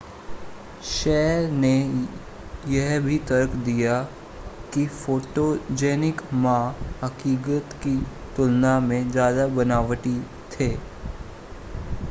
[0.83, 1.73] शय ने
[2.67, 4.01] यह भी तर्क दिया
[4.73, 6.57] कि फ़ोटोजेनिक मा
[7.03, 7.95] हक़ीक़त की
[8.37, 10.17] तुलना में ज़्यादा बनावटी
[10.51, 10.69] थे